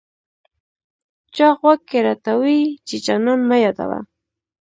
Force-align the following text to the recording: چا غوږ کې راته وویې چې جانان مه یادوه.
چا 1.35 1.47
غوږ 1.59 1.79
کې 1.89 1.99
راته 2.05 2.31
وویې 2.39 2.63
چې 2.87 2.95
جانان 3.05 3.39
مه 3.49 3.57
یادوه. 3.63 3.99